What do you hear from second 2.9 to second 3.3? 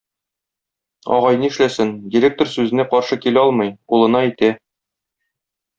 каршы